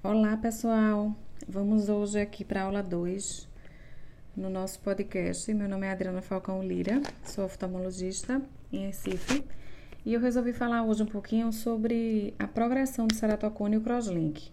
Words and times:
Olá, 0.00 0.36
pessoal. 0.36 1.12
Vamos 1.48 1.88
hoje 1.88 2.20
aqui 2.20 2.44
para 2.44 2.62
a 2.62 2.64
aula 2.66 2.84
2 2.84 3.48
no 4.36 4.48
nosso 4.48 4.78
podcast. 4.78 5.52
Meu 5.52 5.68
nome 5.68 5.88
é 5.88 5.90
Adriana 5.90 6.22
Falcão 6.22 6.62
Lira, 6.62 7.02
sou 7.24 7.44
oftalmologista 7.44 8.40
em 8.72 8.86
Recife 8.86 9.44
e 10.06 10.14
eu 10.14 10.20
resolvi 10.20 10.52
falar 10.52 10.84
hoje 10.84 11.02
um 11.02 11.06
pouquinho 11.06 11.52
sobre 11.52 12.32
a 12.38 12.46
progressão 12.46 13.08
do 13.08 13.14
ceratocone 13.16 13.74
e 13.74 13.78
o 13.78 13.80
crosslink. 13.80 14.52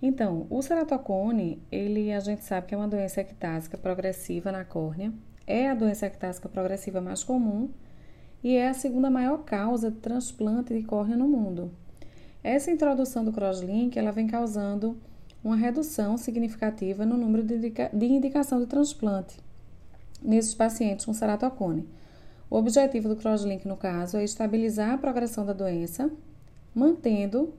Então, 0.00 0.46
o 0.48 0.62
ceratocone, 0.62 1.62
ele 1.70 2.10
a 2.10 2.20
gente 2.20 2.42
sabe 2.42 2.66
que 2.66 2.74
é 2.74 2.78
uma 2.78 2.88
doença 2.88 3.20
ectásica 3.20 3.76
progressiva 3.76 4.50
na 4.50 4.64
córnea, 4.64 5.12
é 5.46 5.68
a 5.68 5.74
doença 5.74 6.06
ectásica 6.06 6.48
progressiva 6.48 7.02
mais 7.02 7.22
comum 7.22 7.68
e 8.42 8.56
é 8.56 8.70
a 8.70 8.74
segunda 8.74 9.10
maior 9.10 9.44
causa 9.44 9.90
de 9.90 9.98
transplante 9.98 10.72
de 10.72 10.82
córnea 10.84 11.18
no 11.18 11.28
mundo. 11.28 11.83
Essa 12.44 12.70
introdução 12.70 13.24
do 13.24 13.32
crosslink 13.32 13.98
ela 13.98 14.12
vem 14.12 14.26
causando 14.26 14.98
uma 15.42 15.56
redução 15.56 16.18
significativa 16.18 17.06
no 17.06 17.16
número 17.16 17.42
de, 17.42 17.54
indica 17.54 17.88
de 17.90 18.04
indicação 18.04 18.60
de 18.60 18.66
transplante 18.66 19.38
nesses 20.22 20.54
pacientes 20.54 21.06
com 21.06 21.14
ceratocone. 21.14 21.88
O 22.50 22.56
objetivo 22.56 23.08
do 23.08 23.16
crosslink, 23.16 23.66
no 23.66 23.78
caso, 23.78 24.18
é 24.18 24.24
estabilizar 24.24 24.92
a 24.92 24.98
progressão 24.98 25.46
da 25.46 25.54
doença, 25.54 26.10
mantendo, 26.74 27.54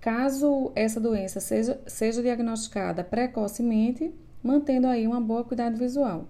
caso 0.00 0.70
essa 0.76 1.00
doença 1.00 1.40
seja, 1.40 1.80
seja 1.84 2.22
diagnosticada 2.22 3.02
precocemente, 3.02 4.14
mantendo 4.40 4.86
aí 4.86 5.04
uma 5.04 5.20
boa 5.20 5.42
cuidado 5.42 5.76
visual, 5.76 6.28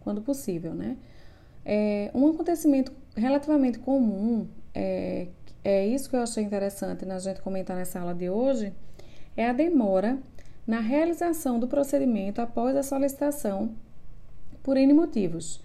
quando 0.00 0.22
possível, 0.22 0.74
né? 0.74 0.96
É, 1.62 2.10
um 2.14 2.26
acontecimento 2.26 2.90
relativamente 3.14 3.78
comum 3.78 4.48
é, 4.74 5.28
é 5.62 5.86
isso 5.86 6.08
que 6.08 6.16
eu 6.16 6.22
achei 6.22 6.42
interessante 6.42 7.04
na 7.04 7.18
gente 7.18 7.42
comentar 7.42 7.76
nessa 7.76 8.00
aula 8.00 8.14
de 8.14 8.30
hoje, 8.30 8.72
é 9.36 9.48
a 9.48 9.52
demora 9.52 10.18
na 10.66 10.80
realização 10.80 11.58
do 11.58 11.68
procedimento 11.68 12.40
após 12.40 12.76
a 12.76 12.82
solicitação 12.82 13.74
por 14.62 14.76
N 14.76 14.92
motivos. 14.92 15.60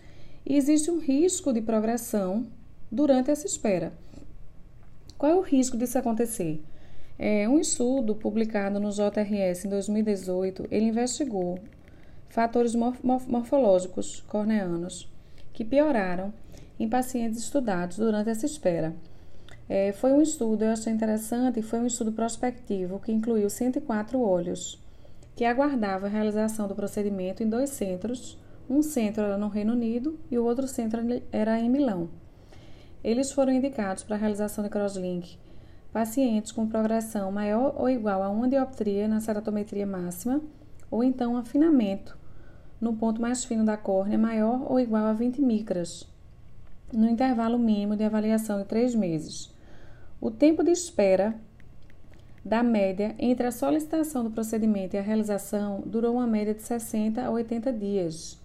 E 0.46 0.56
existe 0.56 0.92
um 0.92 1.00
risco 1.00 1.52
de 1.54 1.62
progressão 1.62 2.46
durante 2.92 3.32
essa 3.32 3.46
espera. 3.46 3.94
Qual 5.18 5.32
é 5.32 5.36
o 5.36 5.42
risco 5.42 5.78
disso 5.78 5.98
acontecer? 5.98 6.64
É, 7.18 7.48
um 7.48 7.60
estudo 7.60 8.14
publicado 8.16 8.80
no 8.80 8.92
JRS 8.92 9.66
em 9.66 9.70
2018, 9.70 10.68
ele 10.70 10.86
investigou 10.86 11.60
fatores 12.28 12.76
morfológicos 12.76 14.22
corneanos 14.28 15.10
que 15.54 15.64
pioraram 15.64 16.34
em 16.78 16.90
pacientes 16.90 17.40
estudados 17.40 17.98
durante 17.98 18.30
essa 18.30 18.46
espera. 18.46 18.94
É, 19.68 19.92
foi 19.92 20.12
um 20.12 20.22
estudo, 20.22 20.64
eu 20.64 20.72
achei 20.72 20.94
interessante, 20.94 21.62
foi 21.62 21.80
um 21.80 21.88
estudo 21.88 22.12
prospectivo 22.12 23.00
que 23.00 23.12
incluiu 23.12 23.50
104 23.50 24.20
olhos, 24.20 24.84
que 25.36 25.44
aguardava 25.44 26.06
a 26.06 26.10
realização 26.10 26.68
do 26.68 26.76
procedimento 26.76 27.42
em 27.42 27.50
dois 27.50 27.72
centros. 27.72 28.38
Um 28.70 28.82
centro 28.82 29.24
era 29.24 29.38
no 29.38 29.48
Reino 29.48 29.74
Unido 29.74 30.20
e 30.30 30.38
o 30.38 30.46
outro 30.46 30.68
centro 30.68 31.02
era 31.32 31.60
em 31.60 31.70
Milão. 31.70 32.10
Eles 33.04 33.32
foram 33.32 33.54
indicados 33.54 34.04
para 34.04 34.16
a 34.16 34.20
realização 34.20 34.64
de 34.64 34.70
crosslink 34.70 35.38
pacientes 35.96 36.52
com 36.52 36.68
progressão 36.68 37.32
maior 37.32 37.74
ou 37.78 37.90
igual 37.90 38.22
a 38.22 38.28
uma 38.28 38.50
dioptria 38.50 39.08
na 39.08 39.22
ceratometria 39.22 39.88
máxima, 39.88 40.42
ou 40.92 41.02
então 41.02 41.36
um 41.36 41.38
afinamento 41.38 42.18
no 42.82 42.98
ponto 42.98 43.22
mais 43.22 43.46
fino 43.46 43.64
da 43.64 43.78
córnea 43.78 44.18
maior 44.18 44.70
ou 44.70 44.78
igual 44.78 45.06
a 45.06 45.14
20 45.14 45.42
micras, 45.42 46.06
no 46.92 47.08
intervalo 47.08 47.58
mínimo 47.58 47.96
de 47.96 48.04
avaliação 48.04 48.58
de 48.58 48.66
três 48.66 48.94
meses. 48.94 49.55
O 50.26 50.32
tempo 50.32 50.64
de 50.64 50.72
espera 50.72 51.40
da 52.44 52.64
média 52.64 53.14
entre 53.20 53.46
a 53.46 53.52
solicitação 53.52 54.24
do 54.24 54.32
procedimento 54.32 54.96
e 54.96 54.98
a 54.98 55.02
realização 55.04 55.84
durou 55.86 56.16
uma 56.16 56.26
média 56.26 56.52
de 56.52 56.64
60 56.64 57.24
a 57.24 57.30
80 57.30 57.72
dias. 57.72 58.42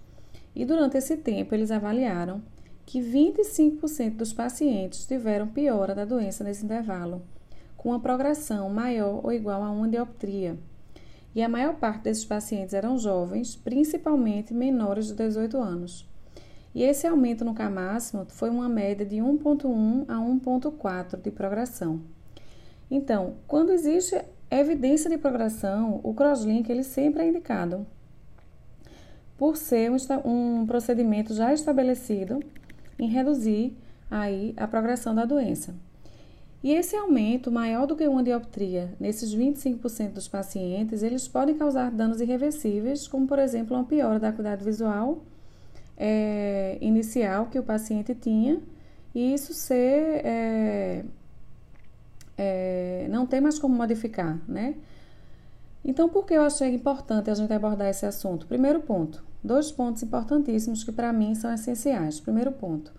E 0.54 0.66
durante 0.66 0.98
esse 0.98 1.16
tempo, 1.16 1.54
eles 1.54 1.70
avaliaram 1.70 2.42
que 2.84 3.00
25% 3.00 4.16
dos 4.16 4.30
pacientes 4.30 5.06
tiveram 5.06 5.48
piora 5.48 5.94
da 5.94 6.04
doença 6.04 6.44
nesse 6.44 6.66
intervalo, 6.66 7.22
com 7.78 7.88
uma 7.88 8.00
progressão 8.00 8.68
maior 8.68 9.24
ou 9.24 9.32
igual 9.32 9.62
a 9.62 9.70
uma 9.70 9.88
dioptria. 9.88 10.58
E 11.34 11.42
a 11.42 11.48
maior 11.48 11.76
parte 11.76 12.02
desses 12.02 12.26
pacientes 12.26 12.74
eram 12.74 12.98
jovens, 12.98 13.56
principalmente 13.56 14.52
menores 14.52 15.06
de 15.06 15.14
18 15.14 15.56
anos. 15.56 16.06
E 16.74 16.82
esse 16.84 17.06
aumento 17.06 17.44
no 17.44 17.54
K 17.54 17.68
máximo 17.68 18.26
foi 18.28 18.48
uma 18.48 18.68
média 18.68 19.04
de 19.04 19.16
1,1 19.16 20.04
a 20.08 20.14
1,4 20.14 21.20
de 21.20 21.30
progressão. 21.30 22.00
Então, 22.90 23.34
quando 23.46 23.72
existe 23.72 24.20
evidência 24.50 25.10
de 25.10 25.18
progressão, 25.18 26.00
o 26.02 26.14
crosslink 26.14 26.70
ele 26.70 26.82
sempre 26.82 27.22
é 27.22 27.28
indicado, 27.28 27.86
por 29.36 29.56
ser 29.56 29.90
um, 29.90 29.96
um 30.24 30.66
procedimento 30.66 31.34
já 31.34 31.52
estabelecido 31.52 32.40
em 32.98 33.08
reduzir 33.08 33.76
aí 34.10 34.54
a 34.56 34.66
progressão 34.66 35.14
da 35.14 35.24
doença. 35.24 35.74
E 36.62 36.72
esse 36.72 36.94
aumento 36.94 37.50
maior 37.50 37.86
do 37.86 37.96
que 37.96 38.06
uma 38.06 38.22
dioptria 38.22 38.92
nesses 39.00 39.34
25% 39.34 40.12
dos 40.12 40.28
pacientes, 40.28 41.02
eles 41.02 41.26
podem 41.26 41.56
causar 41.56 41.90
danos 41.90 42.20
irreversíveis, 42.20 43.08
como 43.08 43.26
por 43.26 43.38
exemplo 43.38 43.74
uma 43.74 43.84
piora 43.84 44.18
da 44.20 44.28
acuidade 44.28 44.62
visual 44.62 45.22
é, 46.02 46.59
inicial 46.80 47.46
que 47.46 47.58
o 47.58 47.62
paciente 47.62 48.14
tinha 48.14 48.60
e 49.14 49.34
isso 49.34 49.52
ser 49.52 50.24
é, 50.24 51.04
é, 52.38 53.06
não 53.10 53.26
tem 53.26 53.40
mais 53.40 53.58
como 53.58 53.74
modificar, 53.74 54.40
né? 54.48 54.74
Então, 55.84 56.08
por 56.08 56.26
que 56.26 56.34
eu 56.34 56.42
achei 56.42 56.74
importante 56.74 57.30
a 57.30 57.34
gente 57.34 57.52
abordar 57.52 57.88
esse 57.88 58.04
assunto? 58.04 58.46
Primeiro 58.46 58.80
ponto, 58.80 59.24
dois 59.42 59.72
pontos 59.72 60.02
importantíssimos 60.02 60.84
que 60.84 60.92
para 60.92 61.12
mim 61.12 61.34
são 61.34 61.52
essenciais. 61.52 62.20
Primeiro 62.20 62.52
ponto, 62.52 62.92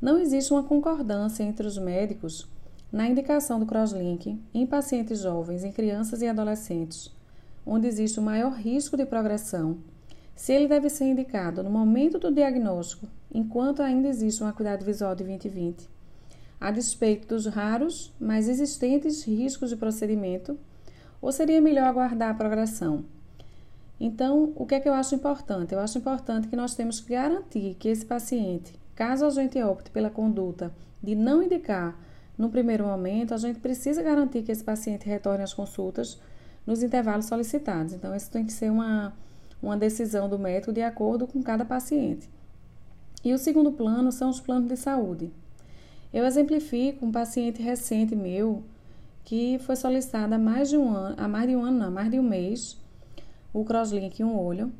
não 0.00 0.18
existe 0.18 0.52
uma 0.52 0.62
concordância 0.62 1.42
entre 1.42 1.66
os 1.66 1.78
médicos 1.78 2.48
na 2.90 3.08
indicação 3.08 3.58
do 3.58 3.66
crosslink 3.66 4.40
em 4.54 4.66
pacientes 4.66 5.20
jovens, 5.20 5.64
em 5.64 5.72
crianças 5.72 6.22
e 6.22 6.28
adolescentes, 6.28 7.12
onde 7.66 7.86
existe 7.86 8.18
o 8.18 8.22
maior 8.22 8.52
risco 8.52 8.96
de 8.96 9.04
progressão 9.04 9.78
se 10.34 10.52
ele 10.52 10.66
deve 10.66 10.90
ser 10.90 11.04
indicado 11.04 11.62
no 11.62 11.70
momento 11.70 12.18
do 12.18 12.32
diagnóstico, 12.32 13.06
enquanto 13.32 13.82
ainda 13.82 14.08
existe 14.08 14.42
uma 14.42 14.50
acuidade 14.50 14.84
visual 14.84 15.14
de 15.14 15.24
20/20, 15.24 15.88
a 16.60 16.70
despeito 16.70 17.28
dos 17.28 17.46
raros, 17.46 18.12
mas 18.18 18.48
existentes 18.48 19.24
riscos 19.24 19.70
de 19.70 19.76
procedimento, 19.76 20.58
ou 21.20 21.30
seria 21.32 21.60
melhor 21.60 21.86
aguardar 21.86 22.30
a 22.30 22.34
progressão? 22.34 23.04
Então, 23.98 24.52
o 24.56 24.66
que 24.66 24.74
é 24.74 24.80
que 24.80 24.88
eu 24.88 24.94
acho 24.94 25.14
importante? 25.14 25.72
Eu 25.72 25.80
acho 25.80 25.98
importante 25.98 26.48
que 26.48 26.56
nós 26.56 26.74
temos 26.74 27.00
que 27.00 27.12
garantir 27.12 27.76
que 27.78 27.88
esse 27.88 28.04
paciente, 28.04 28.74
caso 28.94 29.24
a 29.24 29.30
gente 29.30 29.62
opte 29.62 29.90
pela 29.90 30.10
conduta 30.10 30.72
de 31.02 31.14
não 31.14 31.42
indicar 31.42 31.96
no 32.36 32.50
primeiro 32.50 32.84
momento, 32.84 33.32
a 33.32 33.36
gente 33.36 33.60
precisa 33.60 34.02
garantir 34.02 34.42
que 34.42 34.50
esse 34.50 34.64
paciente 34.64 35.06
retorne 35.06 35.44
às 35.44 35.54
consultas 35.54 36.20
nos 36.66 36.82
intervalos 36.82 37.26
solicitados. 37.26 37.92
Então, 37.92 38.14
isso 38.14 38.30
tem 38.30 38.44
que 38.44 38.52
ser 38.52 38.70
uma 38.70 39.14
uma 39.64 39.76
decisão 39.76 40.28
do 40.28 40.38
médico 40.38 40.72
de 40.72 40.82
acordo 40.82 41.26
com 41.26 41.42
cada 41.42 41.64
paciente. 41.64 42.28
E 43.24 43.32
o 43.32 43.38
segundo 43.38 43.72
plano 43.72 44.12
são 44.12 44.28
os 44.28 44.40
planos 44.40 44.68
de 44.68 44.76
saúde. 44.76 45.32
Eu 46.12 46.24
exemplifico 46.24 47.04
um 47.06 47.10
paciente 47.10 47.62
recente 47.62 48.14
meu 48.14 48.62
que 49.24 49.58
foi 49.60 49.74
solicitado 49.74 50.34
há 50.34 50.38
mais 50.38 50.68
de 50.68 50.76
um 50.76 50.88
ano, 50.90 51.16
há 51.18 51.26
mais 51.26 51.48
de 51.48 51.56
um 51.56 51.64
ano, 51.64 51.78
não, 51.78 51.90
mais 51.90 52.10
de 52.10 52.20
um 52.20 52.22
mês, 52.22 52.78
o 53.52 53.64
crosslink 53.64 54.20
em 54.20 54.24
um 54.24 54.38
olho. 54.38 54.70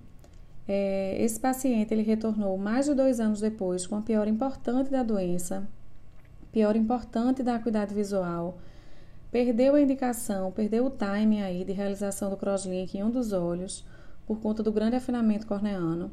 É, 0.68 1.16
esse 1.18 1.40
paciente 1.40 1.92
ele 1.92 2.02
retornou 2.02 2.56
mais 2.58 2.86
de 2.86 2.94
dois 2.94 3.20
anos 3.20 3.40
depois 3.40 3.86
com 3.86 3.96
a 3.96 4.02
pior 4.02 4.28
importante 4.28 4.90
da 4.90 5.02
doença, 5.02 5.66
pior 6.52 6.76
importante 6.76 7.42
da 7.42 7.56
acuidade 7.56 7.94
visual, 7.94 8.58
perdeu 9.30 9.74
a 9.74 9.80
indicação, 9.80 10.52
perdeu 10.52 10.86
o 10.86 10.90
timing 10.90 11.42
aí 11.42 11.64
de 11.64 11.72
realização 11.72 12.30
do 12.30 12.36
crosslink 12.36 12.96
em 12.96 13.02
um 13.02 13.10
dos 13.10 13.32
olhos 13.32 13.84
por 14.26 14.40
conta 14.40 14.62
do 14.62 14.72
grande 14.72 14.96
afinamento 14.96 15.46
corneano. 15.46 16.10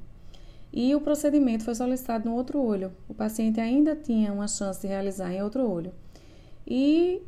E 0.74 0.96
o 0.96 1.02
procedimento 1.02 1.66
foi 1.66 1.76
solicitado 1.76 2.30
no 2.30 2.36
outro 2.36 2.62
olho. 2.62 2.92
O 3.10 3.14
paciente 3.14 3.60
ainda 3.60 3.96
tinha 3.96 4.32
uma 4.32 4.48
chance 4.48 4.82
de 4.82 4.88
realizar 4.88 5.34
em 5.34 5.42
outro 5.42 5.70
olho. 5.70 5.92
E 6.66 7.22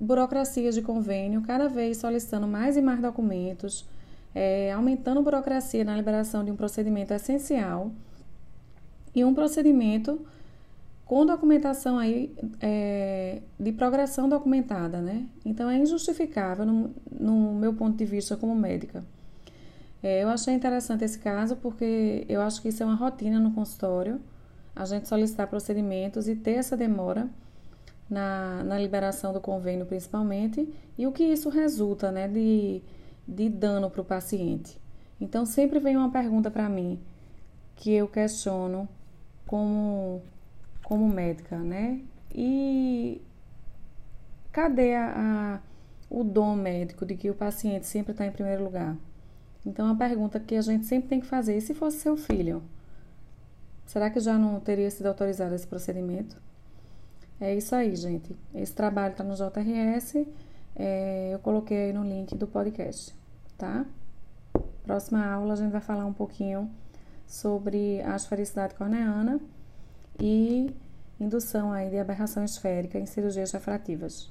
burocracias 0.00 0.74
de 0.74 0.82
convênio, 0.82 1.42
cada 1.42 1.68
vez 1.68 1.98
solicitando 1.98 2.46
mais 2.46 2.76
e 2.76 2.82
mais 2.82 3.00
documentos, 3.00 3.86
é, 4.34 4.72
aumentando 4.72 5.22
burocracia 5.22 5.84
na 5.84 5.96
liberação 5.96 6.44
de 6.44 6.50
um 6.50 6.56
procedimento 6.56 7.12
essencial 7.12 7.90
e 9.14 9.24
um 9.24 9.34
procedimento 9.34 10.20
com 11.06 11.24
documentação 11.24 11.98
aí 11.98 12.34
é, 12.60 13.40
de 13.58 13.72
progressão 13.72 14.28
documentada, 14.28 15.00
né? 15.00 15.26
Então 15.44 15.70
é 15.70 15.78
injustificável 15.78 16.66
no, 16.66 16.90
no 17.10 17.54
meu 17.54 17.72
ponto 17.72 17.96
de 17.96 18.04
vista 18.04 18.36
como 18.36 18.54
médica. 18.54 19.04
É, 20.06 20.22
eu 20.22 20.28
achei 20.28 20.54
interessante 20.54 21.04
esse 21.04 21.18
caso 21.18 21.56
porque 21.56 22.24
eu 22.28 22.40
acho 22.40 22.62
que 22.62 22.68
isso 22.68 22.80
é 22.80 22.86
uma 22.86 22.94
rotina 22.94 23.40
no 23.40 23.52
consultório, 23.52 24.20
a 24.74 24.84
gente 24.84 25.08
solicitar 25.08 25.48
procedimentos 25.48 26.28
e 26.28 26.36
ter 26.36 26.52
essa 26.52 26.76
demora 26.76 27.28
na, 28.08 28.62
na 28.62 28.78
liberação 28.78 29.32
do 29.32 29.40
convênio, 29.40 29.84
principalmente, 29.84 30.72
e 30.96 31.08
o 31.08 31.12
que 31.12 31.24
isso 31.24 31.48
resulta 31.48 32.12
né, 32.12 32.28
de, 32.28 32.82
de 33.26 33.48
dano 33.48 33.90
para 33.90 34.00
o 34.00 34.04
paciente. 34.04 34.80
Então, 35.20 35.44
sempre 35.44 35.80
vem 35.80 35.96
uma 35.96 36.12
pergunta 36.12 36.52
para 36.52 36.68
mim 36.68 37.00
que 37.74 37.92
eu 37.92 38.06
questiono 38.06 38.88
como, 39.44 40.22
como 40.84 41.08
médica, 41.08 41.58
né? 41.58 42.00
E 42.32 43.20
cadê 44.52 44.94
a, 44.94 45.14
a, 45.16 45.60
o 46.08 46.22
dom 46.22 46.54
médico 46.54 47.04
de 47.04 47.16
que 47.16 47.28
o 47.28 47.34
paciente 47.34 47.86
sempre 47.86 48.12
está 48.12 48.24
em 48.24 48.30
primeiro 48.30 48.62
lugar? 48.62 48.96
Então, 49.66 49.90
a 49.90 49.96
pergunta 49.96 50.38
que 50.38 50.54
a 50.54 50.62
gente 50.62 50.86
sempre 50.86 51.08
tem 51.08 51.20
que 51.20 51.26
fazer: 51.26 51.56
e 51.56 51.60
se 51.60 51.74
fosse 51.74 51.98
seu 51.98 52.16
filho? 52.16 52.62
Será 53.84 54.08
que 54.08 54.20
já 54.20 54.38
não 54.38 54.60
teria 54.60 54.90
sido 54.90 55.06
autorizado 55.06 55.54
esse 55.54 55.66
procedimento? 55.66 56.36
É 57.40 57.54
isso 57.54 57.74
aí, 57.74 57.94
gente. 57.96 58.34
Esse 58.54 58.72
trabalho 58.72 59.12
está 59.12 59.24
no 59.24 59.34
JRS. 59.34 60.26
É, 60.74 61.30
eu 61.34 61.38
coloquei 61.40 61.86
aí 61.86 61.92
no 61.92 62.04
link 62.04 62.34
do 62.36 62.46
podcast, 62.46 63.14
tá? 63.58 63.84
Próxima 64.84 65.26
aula 65.26 65.54
a 65.54 65.56
gente 65.56 65.72
vai 65.72 65.80
falar 65.80 66.04
um 66.06 66.12
pouquinho 66.12 66.70
sobre 67.26 68.00
a 68.02 68.14
esfericidade 68.14 68.74
corneana 68.74 69.40
e 70.20 70.74
indução 71.18 71.72
aí 71.72 71.90
de 71.90 71.98
aberração 71.98 72.44
esférica 72.44 72.98
em 72.98 73.06
cirurgias 73.06 73.52
refrativas. 73.52 74.30